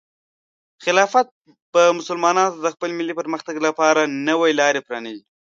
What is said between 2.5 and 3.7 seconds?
ته د خپل ملي پرمختګ